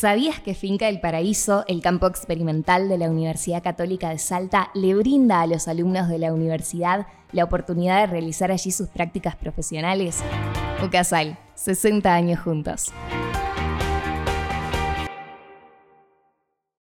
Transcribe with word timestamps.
¿Sabías 0.00 0.38
que 0.38 0.54
Finca 0.54 0.86
del 0.86 1.00
Paraíso, 1.00 1.64
el 1.66 1.82
campo 1.82 2.06
experimental 2.06 2.88
de 2.88 2.98
la 2.98 3.10
Universidad 3.10 3.64
Católica 3.64 4.10
de 4.10 4.18
Salta, 4.18 4.70
le 4.72 4.94
brinda 4.94 5.40
a 5.40 5.48
los 5.48 5.66
alumnos 5.66 6.08
de 6.08 6.20
la 6.20 6.32
universidad 6.32 7.08
la 7.32 7.42
oportunidad 7.42 8.02
de 8.02 8.06
realizar 8.06 8.52
allí 8.52 8.70
sus 8.70 8.86
prácticas 8.86 9.34
profesionales? 9.34 10.20
UCASAL, 10.84 11.36
60 11.56 12.14
años 12.14 12.38
juntos. 12.38 12.92